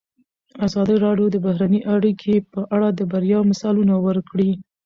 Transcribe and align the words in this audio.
ازادي 0.67 0.95
راډیو 1.05 1.27
د 1.31 1.37
بهرنۍ 1.45 1.81
اړیکې 1.95 2.35
په 2.51 2.61
اړه 2.75 2.87
د 2.93 3.01
بریاوو 3.11 3.49
مثالونه 3.51 3.93
ورکړي. 4.05 4.51